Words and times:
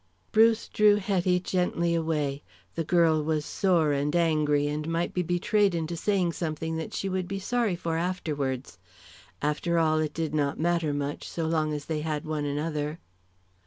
Bruce 0.31 0.67
drew 0.67 0.95
Hetty 0.95 1.39
gently 1.39 1.93
away. 1.93 2.41
The 2.73 2.83
girl 2.83 3.21
was 3.23 3.45
sore 3.45 3.91
and 3.91 4.15
angry, 4.15 4.65
and 4.67 4.89
might 4.89 5.13
be 5.13 5.21
betrayed 5.21 5.75
into 5.75 5.95
saying 5.95 6.31
something 6.33 6.75
that 6.77 6.91
she 6.95 7.07
would 7.07 7.27
be 7.27 7.37
sorry 7.37 7.75
for 7.75 7.97
afterwards. 7.97 8.79
After 9.43 9.77
all, 9.77 9.99
it 9.99 10.15
did 10.15 10.33
not 10.33 10.59
matter 10.59 10.91
much 10.91 11.29
so 11.29 11.45
long 11.45 11.71
as 11.71 11.85
they 11.85 12.01
had 12.01 12.25
one 12.25 12.45
another. 12.45 12.99